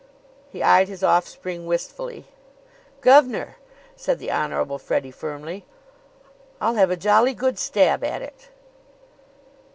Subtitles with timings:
[0.49, 2.25] He eyed his offspring wistfully.
[3.01, 3.57] "Gov'nor,"
[3.95, 5.63] said the Honorable Freddie firmly,
[6.59, 8.49] "I'll have a jolly good stab at it!"